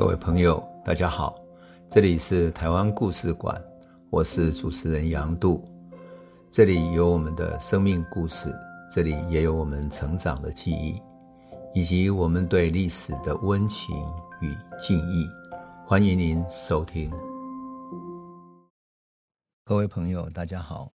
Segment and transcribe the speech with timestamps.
[0.00, 1.38] 各位朋友，大家好，
[1.90, 3.62] 这里是台湾故事馆，
[4.08, 5.62] 我是主持人杨度，
[6.50, 8.50] 这里有我们的生命故事，
[8.90, 10.98] 这里也有我们成长的记忆，
[11.74, 13.94] 以及我们对历史的温情
[14.40, 15.28] 与敬意。
[15.86, 17.10] 欢迎您收听。
[19.66, 20.90] 各位朋友，大家好，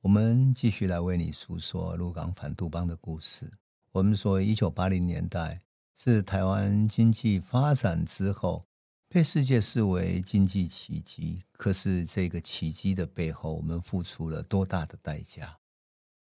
[0.00, 3.52] 我们继续来为你诉说鹿港反杜邦的故事。
[3.92, 5.60] 我们说，一九八零年代。
[6.00, 8.62] 是台湾经济发展之后
[9.08, 11.40] 被世界视为经济奇迹。
[11.50, 15.56] 可是这个奇迹的背后，我们付出了多大的代价？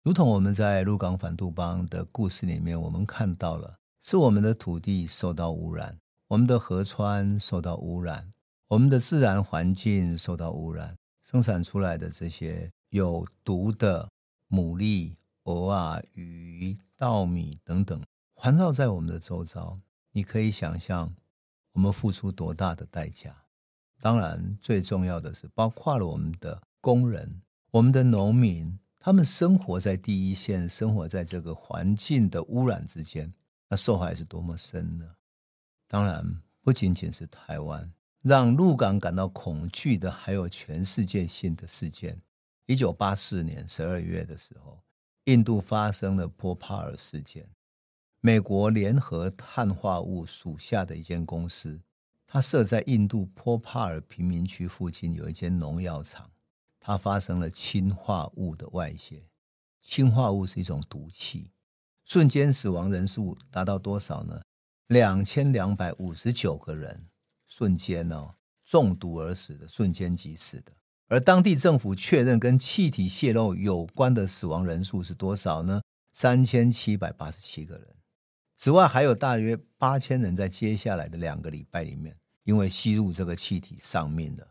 [0.02, 5.99] 如同我们在鹿港反杜邦的故事里面，我们看到了是我们的土地受到污染，
[6.30, 8.34] 我们的河川受到污染，
[8.70, 14.09] 我们的自然环境受到污染，生产出来的这些有毒的
[14.49, 15.13] 牡蛎、
[15.44, 18.02] 鹅啊、鱼、稻米等等。
[18.40, 19.76] 环绕在我们的周遭，
[20.12, 21.12] 你可以想象
[21.71, 23.35] 我们付出多大的代价。
[23.99, 33.34] 当然，最重要的是，包括了我们的工人、我们的农民，他们生活在第一线，生活在这个环境的污染之间，
[33.70, 35.16] 那受害是多么深呢？
[35.88, 37.91] 当然，不仅仅是台湾，
[38.22, 42.22] 让鹿港感到恐惧的，还有全世界性的事件。
[42.68, 44.79] 一九八四年十二月的时候，
[45.24, 47.49] 印度发生了波帕尔事件。
[48.20, 51.79] 美国联合碳化物属下的一间公司，
[52.26, 56.32] 它设在印度坡帕尔贫民区附近有一间农药厂，
[56.79, 59.27] 它发生了氰化物的外泄。
[59.82, 61.51] 氰化物是一种毒气，
[62.05, 64.41] 瞬间死亡人数达到多少呢？
[64.88, 67.06] 两千两百五十九个人，
[67.47, 68.34] 瞬间哦，
[68.66, 70.73] 中毒而死的，瞬间即死的。
[71.07, 75.81] 而当地政府确认跟气体泄漏有关的死亡人数是多少呢？
[76.12, 77.97] 三千七百八十七个人。
[78.58, 84.44] 此外，还有大约八千人在接下来的两个礼拜里面，因为吸入这个气体丧命了；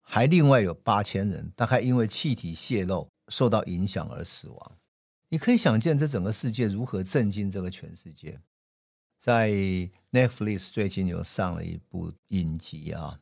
[0.00, 4.72] 还另外有八千人，大概因为气体泄漏受到影响而死亡。
[5.28, 8.40] 你可以想见，这整个世界如何震惊这个全世界。
[9.18, 9.50] 在
[10.12, 13.18] Netflix 最近有上了一部影集啊，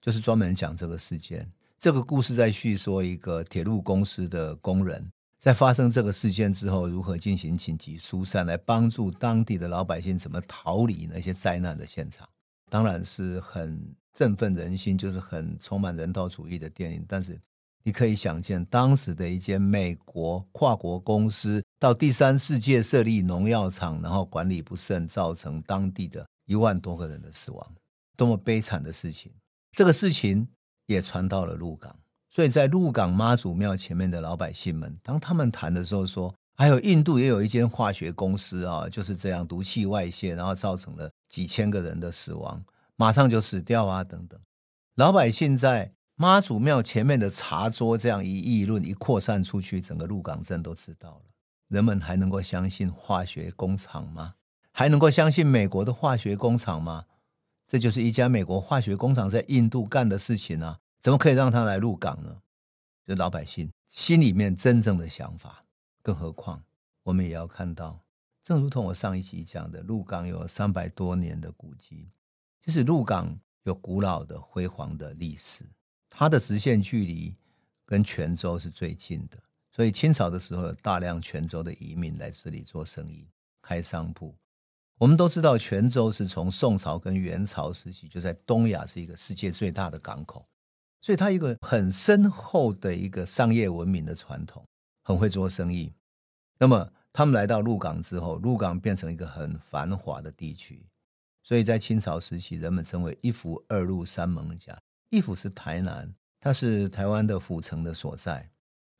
[0.00, 1.52] 就是专门讲这个事件。
[1.78, 5.12] 这个故事在叙说一个铁路公司的工人。
[5.44, 12.26] 在发生这个事件之后，如何进行紧急疏散，来帮助当地的老百姓怎么逃离那些灾难的现场？
[12.70, 13.78] 当然是很
[14.14, 17.04] 振奋人心，就是很充满人道主义的电影。
[17.06, 17.38] 但是
[17.82, 27.74] 你可以想见，当时的一间美国跨国公司到第三世界设立农药厂，然后管理不慎，造成当地的一万多个人的死亡，
[28.16, 29.30] 多么悲惨的事情！
[29.72, 30.48] 这个事情
[30.86, 31.94] 也传到了鹿港。
[32.34, 42.60] 所以在鹿港妈祖庙前面的老百姓们，当他们谈的时候说，还有印度也有一间化学公司啊，就是这样毒气外泄，然后造成了几千个人的死亡，
[42.96, 44.40] 马上就死掉啊等等。
[44.96, 51.30] 老百姓在妈祖庙前面的茶桌这样一议论，一扩散出去，整个鹿港镇都知道了。
[51.68, 54.34] 人们还能够相信化学工厂吗？
[54.72, 57.04] 还能够相信美国的化学工厂吗？
[57.68, 60.80] 这就是一家美国化学工厂在印度干的事情啊。
[61.04, 62.40] 怎么可以让他来鹿港呢？
[63.06, 65.62] 就老百姓心里面真正的想法。
[66.00, 66.64] 更何况，
[67.02, 68.02] 我们也要看到，
[68.42, 72.08] 正如同我上一集讲的，鹿港有三百多年的古迹，
[72.64, 75.66] 其实鹿港有古老的辉煌的历史，
[76.08, 77.36] 它的直线距离
[77.84, 79.36] 跟泉州是最近的，
[79.72, 83.28] 所以清朝的时候有大量泉州的移民来这里做生意、
[83.60, 84.34] 开商铺。
[84.96, 90.48] 我们都知道，泉州是从宋朝跟元朝时期就在东亚是一个世界最大的港口。
[91.04, 94.66] 所以，他一个很深厚的一个商业文明的传统，
[95.02, 95.92] 很会做生意。
[96.58, 100.86] 那么，他们来到鹿港之后，鹿港变成一个很繁华的地区。
[101.42, 104.74] 所以在清朝时期，人们称为一府二鹿三艋舺。
[105.10, 106.10] 一府是台南，
[106.40, 108.48] 它是台湾的府城的所在；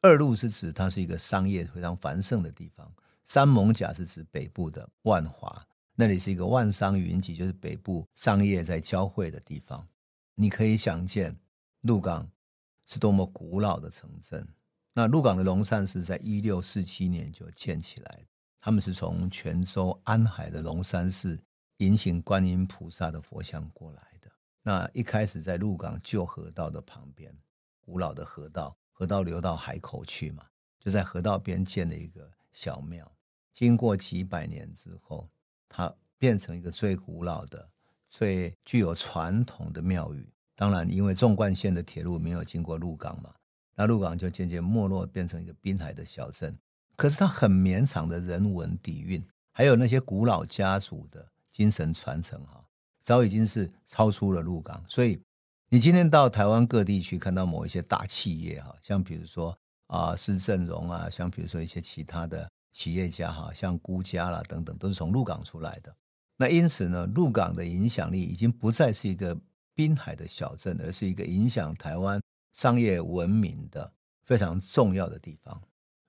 [0.03, 2.87] 二鹿是指它是一个商业非常繁盛的地方；
[3.25, 9.87] 三艋舺是指北部的万华，那里是一个万商云集，就是北部商业在交汇的地方。
[10.35, 11.35] 你可以想见。
[11.85, 12.27] 鹿港
[12.87, 14.49] 是多么古老的城镇。
[14.95, 18.27] 那鹿港的龙山寺在一六四七年就建起来，
[18.59, 21.39] 他们是从泉州安海的龙山寺
[21.79, 24.33] 迎请观音菩萨的佛像过来的。
[24.63, 27.37] 那一开始在鹿港旧河道的旁边，
[27.83, 30.47] 古老的河道，河道流到海口去嘛，
[30.81, 33.15] 就在河道边建了一个小庙。
[33.53, 35.29] 经过几百年之后，
[35.69, 37.69] 它变成一个最古老的、
[38.09, 40.27] 最具有传统的庙宇。
[40.57, 43.35] 当然，因为纵贯线的铁路没有经过鹿港嘛，
[43.75, 46.57] 那鹿港就渐渐没落，变成一个滨海的小镇。
[46.97, 49.21] 可是它很绵长的人文底蕴，
[49.53, 52.65] 还有那些古老家族的精神传承，哈，
[53.03, 54.81] 早已经是超出了鹿港。
[54.89, 55.21] 所以，
[55.71, 59.59] 你今天到台湾各地去看到某一些大企业哈，像比如说
[59.89, 65.93] 啊施正荣啊，像比如说一些其他的企业家哈，像辜家啦等等，都是从鹿港出来的。
[66.37, 69.37] 那因此呢，鹿港的影响力已经不再是一个
[69.75, 72.21] 滨海的小镇，而是一个影响台湾
[72.53, 73.93] 商业文明的
[74.23, 75.61] 非常重要的地方。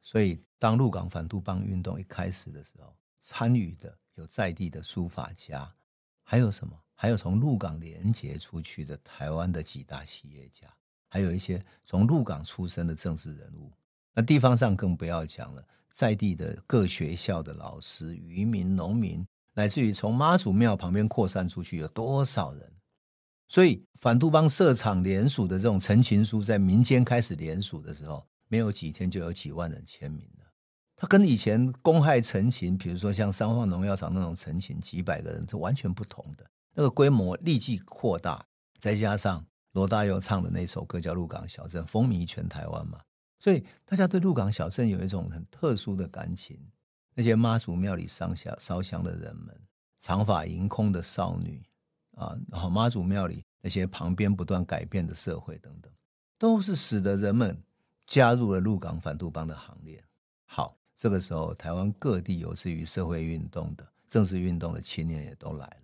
[0.02, 5.70] 所以，当鹿港反杜邦运动一开始的时候，参与的有在地的书法家，
[6.24, 6.80] 还有什么？
[6.94, 10.74] 还有从鹿港连接出去的台湾的几大企业家，
[11.10, 13.72] 还有一些从鹿港出身的政治人物。
[14.14, 22.72] 那地方上更不要讲了，在地的各学校的老师、渔民、农民，乃至于从妈祖庙旁边扩散出去有多少人？
[23.48, 28.26] 所以，反杜邦设厂联署的这种陈情书，在民间开始联署的时候。
[28.48, 30.46] 没有几天就有几万人签名了，
[30.96, 36.46] 他跟以前公害陈情，比如说像三化农药厂那种陈情，几百个人是完全不同的，
[36.76, 38.46] 那个规模立即扩大，
[38.80, 43.02] 再加上罗大佑唱的那首歌叫《鹿港小镇》，风靡全台湾嘛，
[43.40, 46.56] 所以大家对鹿港小镇有一种很特殊的感情。
[47.16, 49.60] 那些妈祖庙里上香烧香的人们，
[50.02, 51.64] 长发盈空的少女
[52.16, 55.92] 啊，然后妈祖庙里那些旁边不断改变的社会等等，
[56.38, 57.62] 都是使得人们。
[58.08, 60.00] 加入了鹿港反杜邦的行列。
[60.46, 65.78] 好，这个时候，台湾各地有志于社会运动的、政治运动的青年也都来了。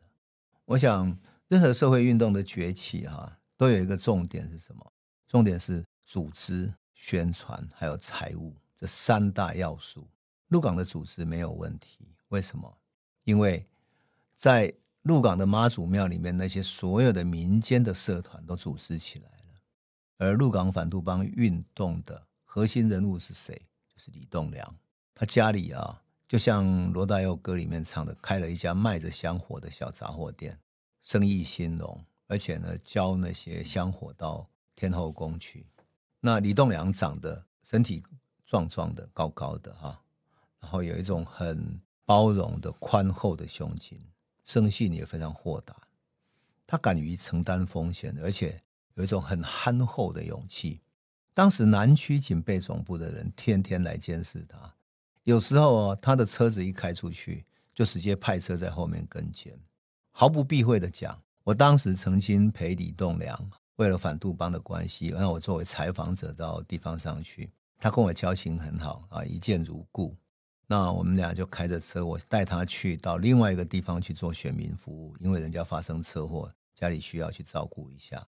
[0.65, 1.17] 我想，
[1.47, 4.93] 任何社会运动的崛起，哈，都有一个重点是什么？
[5.27, 10.07] 重点是组织、宣传还有财务这三大要素。
[10.49, 12.71] 鹿港的组织没有问题，为什么？
[13.23, 13.65] 因为
[14.35, 14.71] 在
[15.03, 19.61] 鹿港的妈祖庙里面，那些所有的民间的社团都组织起来了。
[20.17, 23.55] 而鹿港反杜邦运动的核心人物是谁？
[23.87, 24.75] 就是李栋梁。
[25.15, 30.59] 他家里啊，就像罗大佑歌里面唱的，开了一家卖着香火的小杂货店，
[31.01, 35.65] 生意兴隆，而且呢，交那些香火到天后宫去。
[36.19, 38.03] 那李栋梁长得身体
[38.45, 39.99] 壮壮的、高高的哈，
[40.59, 43.99] 然后有一种很包容的宽厚的胸襟，
[44.51, 45.75] 生性也非常豁达。
[46.67, 48.59] 他敢于承担风险，而且。
[48.95, 50.81] 有一种很憨厚的勇气。
[51.33, 54.57] 当时南区警备总部的人天天来监视他，
[55.23, 59.57] 有时候哦，他的车子一开出去，就直接派车在后面跟监。
[60.11, 67.49] 毫不避讳的讲，我当时曾经陪李栋梁为了反杜邦的关系，让我作为采访者到地方上去。
[67.79, 70.13] 他跟我交情很好啊，一见如故。
[70.71, 78.25] 那我们俩就开着车，我带他去到另外一个地方去做选民服务，因为人家发生车祸，家里需要去照顾一下。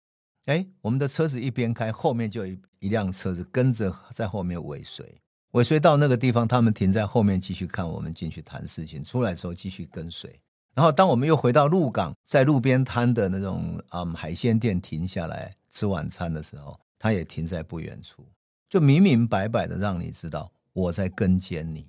[0.45, 5.21] 哎，我们的车子一边开，后面就一一辆车子跟着在后面尾随，
[5.51, 10.41] 尾随到那个地方，他们停在后面继续看我们进去谈事情，出来之后继续跟随。
[10.77, 18.25] 然后当我们又回到鹿港，在路边摊的那种嗯海鲜店停下来吃晚餐的时候，他也停在不远处，
[18.71, 21.85] 就明明白白的让你知道我在跟监你。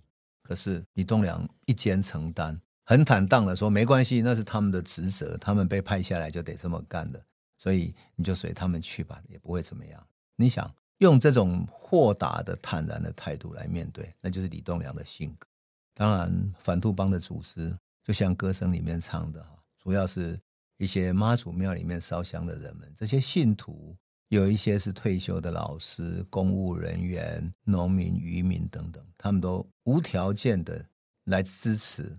[0.49, 7.23] 可是李栋梁一肩承担，很坦荡的说没关系，那是他们的职责，他们被派下来就得这么干的。
[7.55, 10.03] 所以你就随他们去吧，也不会怎么样。
[10.35, 15.47] 你想用这种豁达的、坦然的态度来面对，那就是李栋梁的性格。
[15.93, 19.45] 当然，反杜邦的组织就像歌声里面唱的，
[19.77, 20.39] 主要是
[20.77, 22.91] 一些妈祖庙里面烧香的人们。
[22.97, 23.95] 这些信徒
[24.29, 30.85] 有一些是退休的老师、公务人员、农民、渔民等等，他们都无条件的
[31.25, 32.15] 来支持，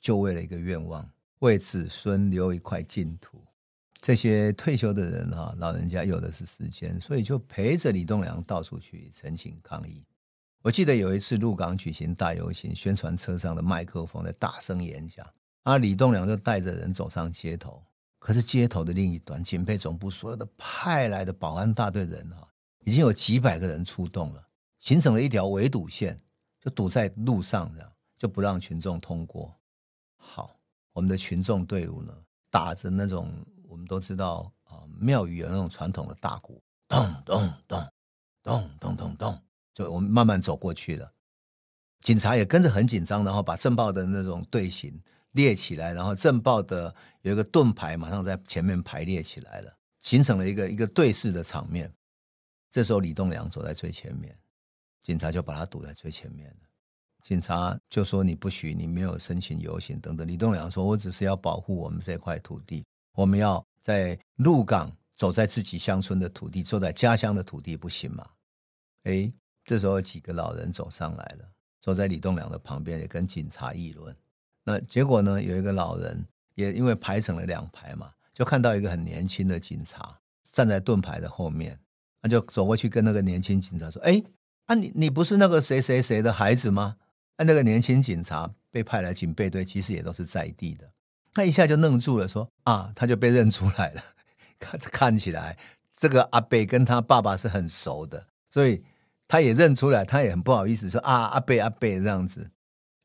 [0.00, 1.06] 就为了一个愿望，
[1.40, 3.44] 为子孙留一块净土。
[4.00, 10.02] 这些退休的人哈，老人家有的是时间，所以就陪着李栋梁到处去陈情抗议。
[10.62, 15.26] 我记得有一次鹿港举行大游行，宣传车上的麦克风在大声演讲，
[15.64, 17.82] 啊，李栋梁就带着人走上街头。
[18.20, 22.46] 可是街头的另一端，警备总部所有的派来的保安大队人哈，
[22.84, 24.46] 已经有几百个人出动了，
[24.78, 26.16] 形成了一条围堵线，
[26.60, 29.52] 就堵在路上，这样就不让群众通过。
[30.16, 30.54] 好，
[30.92, 32.14] 我们的群众队伍呢，
[32.48, 33.28] 打着那种。
[33.70, 37.88] 我们都知道啊，庙宇有那种传统的大鼓，咚咚咚
[38.42, 41.08] 咚咚咚咚，就我们慢慢走过去了。
[42.00, 45.00] 警察也跟着很紧张，然后把镇暴的那种队形
[45.32, 51.92] 列起来，然后震爆的有一个盾牌马上在前面排列起来了，形成了一个一个对视的场面。
[52.70, 54.36] 这时候李栋梁走在最前面，
[55.02, 56.68] 警察就把他堵在最前面了。
[57.22, 62.82] 警察就说：“你不许，你没有申请游行等等。”李栋梁说：“我只是要保护我们这块土地。”
[63.12, 68.26] 我们要在鹿港走在自己乡村的土地，坐在家乡的土地，不行吗？
[69.02, 69.30] 哎，
[69.64, 74.16] 这时候几个老人走上来了，走在李栋梁的旁边，也跟警察议论。
[74.70, 75.42] 那结果呢？
[75.42, 76.24] 有一个老人
[76.54, 80.18] 也因为排成了两排嘛，就看到一个很年轻的警察
[80.52, 81.78] 站在盾牌的后面，
[82.22, 84.22] 他就走过去跟那个年轻警察说：“哎，
[84.66, 86.96] 啊你你不是那个谁谁谁的孩子吗？”
[87.36, 90.90] 啊，那个年轻警察被派来警备队，其实也都是在地的，
[91.32, 94.02] 他一下就愣住了，说：“啊，他就被认出来了。
[94.60, 95.56] 看看起来
[95.96, 98.84] 这个阿贝跟他爸爸是很熟的，所以
[99.26, 102.50] 他也认出来，他也很不好意思说啊，阿贝阿贝这样子。”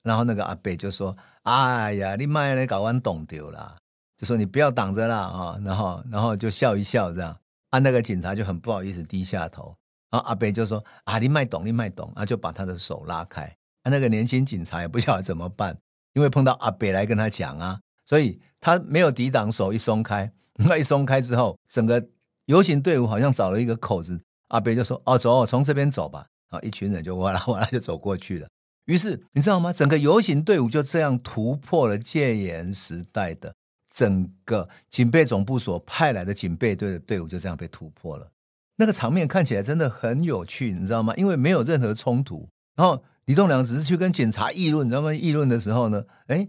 [0.05, 3.75] 然后那个阿伯就说：“哎呀，你妈来搞完懂丢了，
[4.15, 7.35] 就说你不要挡着啦啊。”然后，然后就笑一笑这样。
[7.71, 9.75] 啊，那个警察就很不好意思低下头。
[10.11, 13.43] 然后阿伯就说：“啊，你卖懂，你卖懂。”啊，就把他的手拉开。
[13.81, 15.75] 啊，那个年轻警察也不晓得怎么办，
[16.13, 20.31] 因为碰到阿伯来跟他讲啊，所以他没有抵挡，手一松开。
[20.53, 22.05] 那一松开之后，整个
[22.45, 24.21] 游行队伍好像找了一个口子。
[24.49, 28.47] 阿伯就说：“哦，走，从这边走吧。”啊，一群人就哇啦哇啦就走过去了。
[28.85, 29.73] 于是你知道吗？
[29.73, 33.53] 整个游行队伍就这样突破了戒严时代的
[33.93, 38.29] 整个警备总部所派来的警备队的队伍，就这样被突破了。
[38.77, 41.13] 那个场面看起来真的很有趣，你知道吗？
[41.15, 45.13] 因为没有任何冲突，然后李栋梁只是去跟警察议论，你知道吗？
[45.13, 46.45] 议论的时候呢，哎，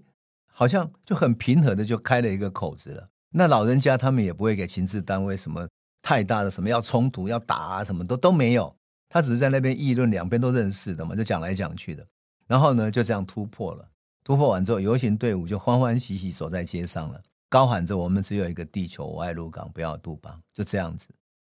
[0.53, 3.09] 好像就很平和的就开了一个口子了。
[3.31, 5.69] 那老人家他们也不会给情治单位什么
[6.03, 8.75] 太大的什么要冲突要打啊，什么都都没有。
[9.09, 12.05] 他只是在那边议论，两边都认识的嘛，就讲来讲去的。
[12.47, 13.89] 然后呢，就这样突破了。
[14.23, 21.09] 突破完之后，游行队伍就欢欢喜喜走在街上了，高喊着“我们只有一个地球，我爱鹿港，不要杜邦”，就这样子。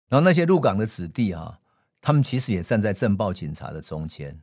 [0.10, 1.60] 然后那些鹿港的子弟啊，
[2.02, 4.38] 他们其实也站在镇暴警察的中间，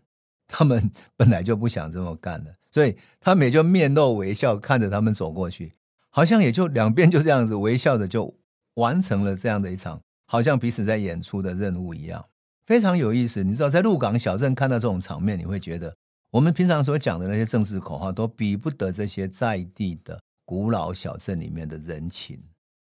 [0.49, 5.75] 他们本来就不想这么干的，所以他们也就面露微笑看着他们走过去，
[6.09, 8.35] 好像也就两边就这样子微笑的就
[8.75, 12.25] 完成了这样的一场好像彼此在演出的任务一样，
[12.65, 13.45] 非常有意思。
[13.45, 15.95] 你知道，在鹿港小镇看到这种场面，你会觉得。
[16.33, 22.43] 我们平常所讲的那些政治口号，都比不得这些在地的古老小镇里面的人情。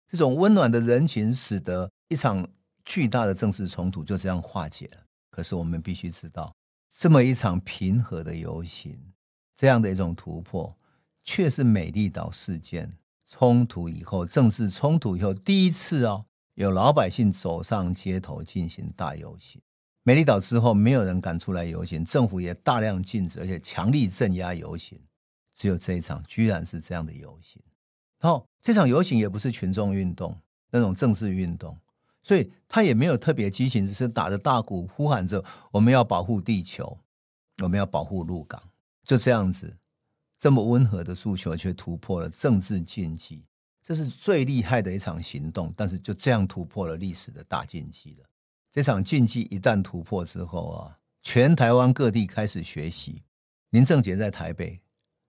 [0.07, 2.47] 这种温暖的人情，使得一场
[2.85, 4.99] 巨大的政治冲突就这样化解了。
[5.33, 6.55] 可是我们必须知道，
[6.97, 8.97] 这么一场平和的游行，
[9.57, 10.79] 这样的一种突破，
[11.25, 12.89] 却是美丽岛事件
[13.27, 19.61] 冲突以后，政治冲突以后第一次哦，有老百姓走上街头进行大游行。
[20.07, 25.01] 美丽岛之后，没有人敢出来游行，政府也大量禁止，而且强力镇压游行。
[25.55, 27.63] 只有这一场，居然是这样的游行。
[28.21, 30.39] 然后这场游行也不是群众运动，
[30.71, 31.79] 那种政治运动，
[32.23, 36.99] 所以他也没有特别激情，只是打着大鼓，呼喊着我们要保护地球，
[37.63, 38.63] 我们要保护鹿港，
[39.05, 39.75] 就这样子，
[40.39, 43.43] 这么温和的诉求，却突破了政治禁忌。
[43.83, 48.27] 这是最厉害的一场行动，但是就这样突破了历史的大禁忌了。
[48.75, 53.23] 这场禁忌一旦突破之后啊，全台湾各地开始学习。
[53.71, 54.81] 林正杰在台北，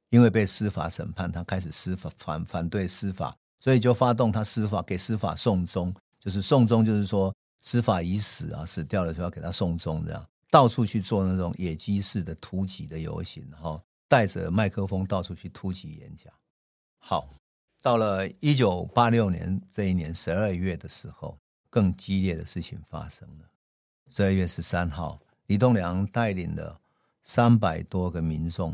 [0.09, 16.33] 因为被司法审判，他开始司法反反对司法，所以就发动他司法给司法送终，就是送终，就是说司法已死啊，死掉了就要给他送终，这样到处去做那种野鸡式的突击的游行，然后带着麦克风到处去突击演讲。
[16.97, 17.29] 好，
[17.83, 21.37] 到了一九八六年这一年十二月的时候。
[21.75, 23.49] 更激烈的事情发生了。
[24.09, 25.17] 十二月十三号，
[25.47, 26.79] 李栋梁带领了
[27.21, 28.73] 三百多个民众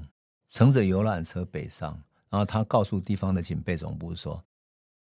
[0.52, 4.44] 乘着游览车北上，然后他告诉地方的警备总部说：“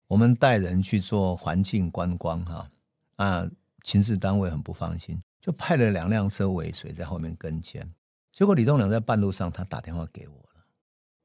[0.07, 2.71] 我们带人去做环境观光，哈
[3.17, 3.51] 啊，
[3.83, 7.93] 情治单位很不放心，就派了两辆车尾随在后面跟监。
[8.31, 10.63] 结果李栋梁在半路上，他打电话给我了，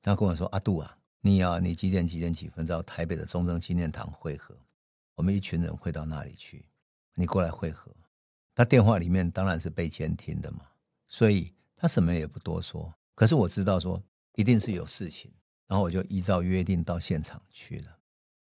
[0.02, 4.57] 他跟我说：‘阿杜啊，你啊，你几点几点几分到台北的中正纪念堂会合？’”
[5.14, 6.64] 我们一群人会到那里去，
[7.14, 7.90] 你过来会合。
[8.54, 10.61] 他电话里面当然是被监听的嘛，
[11.09, 12.92] 所以他什么也不多说。
[13.14, 14.02] 可是我知道说
[14.35, 15.30] 一定是有事情，
[15.66, 17.99] 然后我就依照约定到现场去了。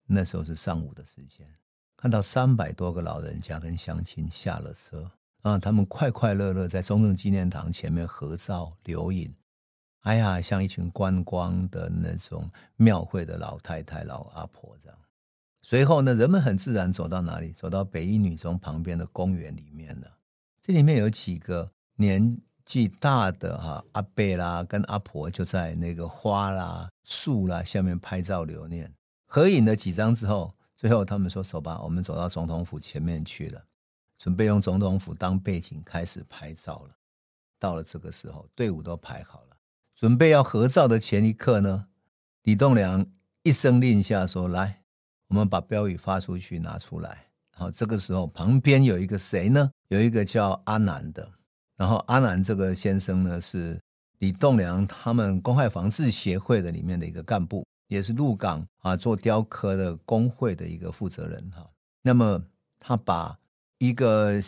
[0.06, 1.46] 那时候是上午的时间，
[1.96, 5.10] 看到三百多个老人家跟乡亲下了车，
[5.42, 9.32] 啊，他们快快乐乐在中正纪念堂前面合照留影。
[10.00, 14.98] 哎呀，像一群观光的那种庙会的老太太、老阿婆这样。
[15.62, 17.52] 随后呢，人们很自然走到哪里？
[17.52, 20.18] 走到北一女中旁边的公园里面了。
[20.60, 28.92] 这里面有几个年纪大的哈阿伯啦，跟阿婆就在那个花啦、树啦下面拍照留念。
[29.26, 33.64] 合影了几张之后，最后他们说：“走吧，我们走到总统府前面去了，
[34.18, 36.96] 准备用总统府当背景开始拍照了。”
[37.60, 39.56] 到了这个时候，队伍都排好了，
[39.94, 41.86] 准备要合照的前一刻呢，
[42.42, 43.06] 李栋梁
[43.44, 44.81] 一声令下说：“来。”
[45.32, 47.24] 我们把标语发出去，拿出来。
[47.52, 49.70] 然后这个时候，旁边有一个谁呢？
[49.88, 51.26] 有一个叫阿南的。
[51.74, 53.80] 然后阿南这个先生呢，是
[54.18, 61.66] 李栋梁他们公害防治协会的里面的一个干部，也是鹿港啊做雕刻的工会的一个负责人哈。
[62.02, 62.38] 那么
[62.78, 63.34] 他把
[63.78, 64.38] 一个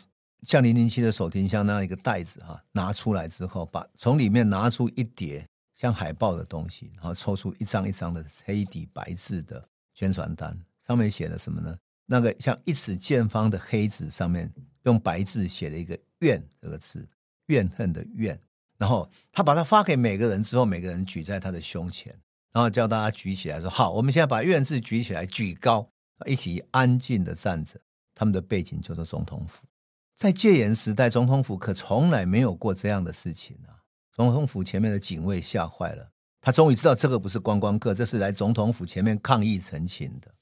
[0.43, 11.77] 像零零七的手提箱那样一个袋子哈拿出来之后，把从里面拿出一叠像海报的东西，然后抽出一张一张的黑底白字的宣传单，上面写了什么呢？
[12.07, 17.09] 那个像一尺见方的黑纸上面用白字写了一个“怨”这个字，
[17.47, 18.39] 怨恨的“怨”。
[18.77, 22.15] 然后他把它发给每个人之后，每个人举在他的胸前，
[22.53, 25.89] 然后叫大家举起来说：“好，我们现在把‘怨’字举起来，举高，
[26.27, 27.81] 一起安静的站着。”
[28.15, 29.67] 他们的背景就是总统府。
[30.15, 33.83] 在戒严时代，总统府可从来没有过这样的事情啊！
[34.13, 36.09] 总统府前面的警卫吓坏了，
[36.41, 40.33] 他终于知道这个不是观光客，这是来总统府前面抗议陈情的。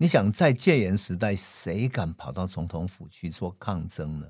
[0.00, 4.28] 你想，在戒严时代，谁敢跑到总统府去做抗争呢？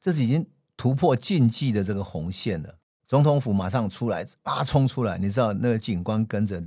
[0.00, 2.78] 这是已经突破禁忌的这个红线了。
[3.06, 5.18] 总统府马上出来，啊，冲出来！
[5.18, 6.64] 你知道那个警官跟着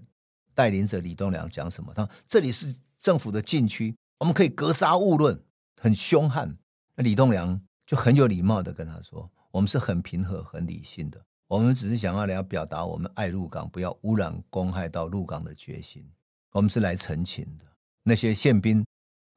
[0.54, 1.92] 带领着李栋梁讲什么？
[1.96, 5.44] 他说：“这里是政府的禁区，我们可以格杀勿论，
[5.82, 6.56] 很凶悍。”
[6.96, 16.08] 那李栋梁就很有礼貌的跟他说：“我们是很平和、很理性的，我们只是想要来表达我们爱鹿港，不要污染、公害到鹿港的决心。
[16.52, 17.66] 我们是来澄清的。”
[18.06, 18.86] 那些宪兵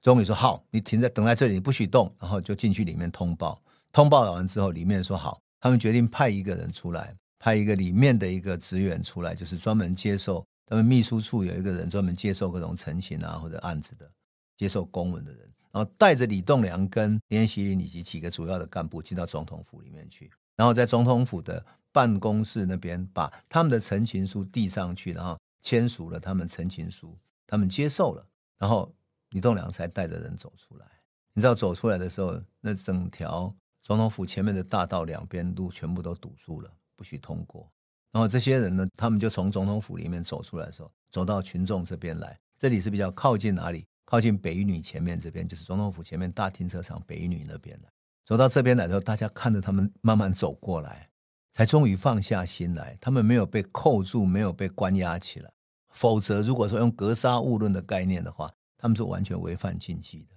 [0.03, 3.61] 终于说：“好，你停在等在这里，你不许动。”然后就进去里面通报。
[3.93, 14.09] 通报完之后，里面说：“好。”他们决定派一个人出来，派一个里面的一个职员出来，就是专门接受他们秘书处有一个人专门接受各种陈情啊或者案子的，
[14.57, 15.41] 接受公文的人。
[15.73, 28.25] 然后带着李栋梁跟连锡霖以及几个主要的干部进到总统府里面去，然后在总统府的办公室那边把他们的陈情书递上去，然后签署了他们陈情书，他们接受了，
[28.59, 28.93] 然后
[29.31, 30.87] 李栋梁才带着人走出来。
[31.33, 37.71] 你知道走出来的时候，那整条总统府前面的大道两边路全部都堵住了，不许通过。
[38.11, 43.87] 然后这些人呢，他们就从总统府里面走出来的时候，走到群众这边来，这里是比较靠近哪里？
[44.05, 47.89] 靠近北一女前面这边，就是总统府前面大停车场北一女那边了。
[48.25, 51.11] 走到这边来的时候，大家看着他们慢慢走过来，
[51.53, 52.97] 才终于放下心来。
[53.01, 55.53] 他们没有被扣住，没有被关押起来。
[55.91, 60.37] 否则，如果说用格杀勿论的概念的话，他们是完全违反禁忌的。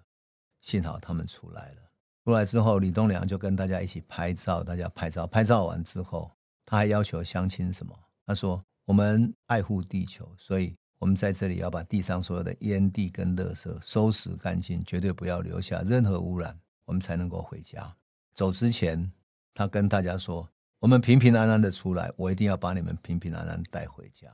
[0.60, 1.82] 幸好他们出来了。
[2.24, 4.64] 出来之后，李东梁就跟大家一起拍照。
[4.64, 6.32] 大家拍照，拍照完之后，
[6.66, 7.98] 他还要求乡亲什么？
[8.26, 17.92] 他说：“我们爱护地球，所以。”我们在这里要把地上所有的烟蒂跟垃圾收拾干净，绝对不要留下任何污染，我们才能够回家。
[18.36, 19.12] 走之前，
[19.56, 24.28] 他跟大家说：“我们平平安安的出来，我一定要把你们平平安安带回家。”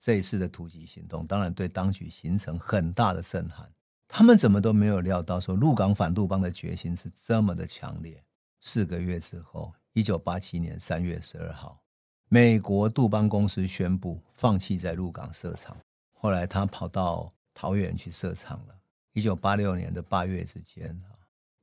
[0.00, 3.70] 这一次的突击行动，当然对当局形成很大的震撼。
[4.06, 8.22] 他们怎么都没有料到，说鹿港反杜邦的决心是这么的强烈。
[8.60, 11.80] 四个月之后，一九八七年三月十二号，
[12.28, 15.76] 美国杜邦公司宣布放弃在鹿港设厂。
[16.12, 18.74] 后来他跑到桃园去设厂了。
[19.12, 20.98] 一九八六年的八月之间，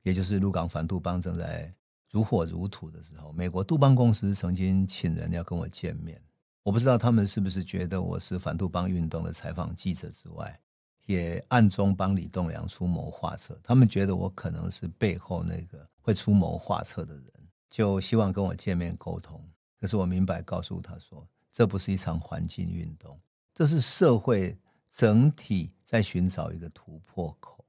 [0.02, 1.72] 也就是鹿港反杜邦正在
[2.10, 6.20] 如火如荼的时候，美国杜邦公司曾经请人要跟我见面。
[6.66, 10.60] 我不知道他们是不是觉得我是反杜邦运动的采访记者之外，
[11.04, 13.56] 也暗中帮李栋梁出谋划策。
[13.62, 17.32] 他们觉得我可能是背后那个会出谋划策的人，
[17.70, 19.40] 就希望跟我见面沟通。
[19.80, 23.16] 可是我明白告诉他说，这不是一场环境运动。
[23.54, 24.58] 这是社会
[24.92, 27.64] 整体在寻找一个突破口，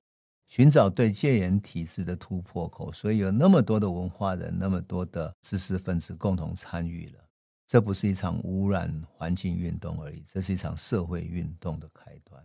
[0.47, 7.26] 寻找对戒严体制的突破口，所以有那么多的文化人，那么多的知识分子共同参与了。
[7.67, 12.41] 这不是一场污染环境运动而已，这是一场社会运动的开端。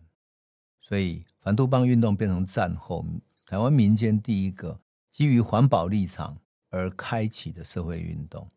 [0.80, 3.06] 所以，反杜邦运动变成战后
[3.46, 4.78] 台湾民间第一个
[5.11, 6.37] 基于环保立场
[6.70, 8.48] 而开启的社会运动。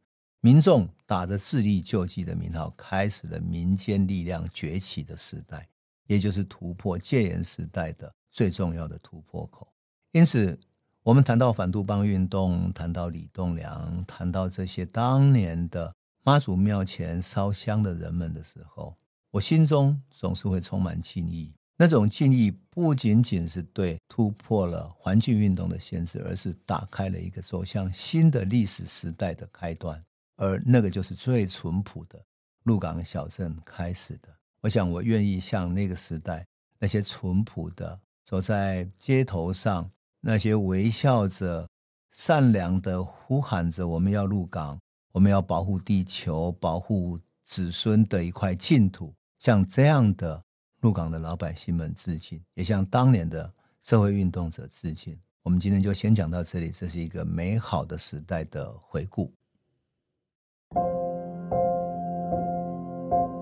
[0.41, 5.67] 民众打着自力救济的名号，开始了民间力量崛起的时代，
[6.07, 9.71] 也就是突破戒严时代的最重要的突破口。
[10.11, 10.59] 因此，
[11.03, 15.93] 我们谈到反杜邦运动，谈到李栋梁，谈到这些当年的
[16.27, 18.95] 妈祖庙前烧香的人们的时候，
[19.29, 21.53] 我心中总是会充满敬意。
[21.77, 30.01] 那种敬意不仅仅是对突破了环境运动的限制，而是打开了一个走向新的历史时代的开端。
[30.37, 32.19] 而那个就是最淳朴的
[32.63, 34.29] 鹿港小镇开始的。
[34.61, 36.43] 我想，我愿意像那个时代
[36.79, 39.87] 那些淳朴的走在街头上，
[40.21, 41.69] 那些微笑着、
[42.13, 44.79] 善良的呼喊着“我们要鹿港，
[45.15, 50.43] 我们要保护地球，保护子孙的一块净土”，向这样的
[50.81, 53.49] 鹿港的老百姓们致敬，也向当年的
[53.81, 55.17] 社会运动者致敬。
[55.41, 59.33] 我们今天就先讲到这里，这是一个美好的时代的回顾。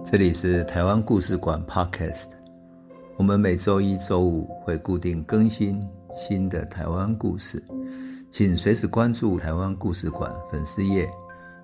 [0.05, 2.27] 这里是台湾故事馆 Podcast，
[3.17, 5.83] 我们每周一、周五会固定更新
[6.13, 7.63] 新的台湾故事，
[8.29, 11.09] 请随时关注台湾故事馆粉丝页，